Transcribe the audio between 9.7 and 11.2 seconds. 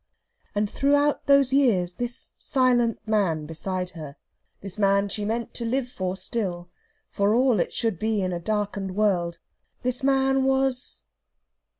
this man was